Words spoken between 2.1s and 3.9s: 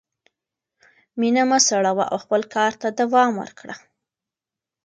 او خپل کار ته دوام ورکړه.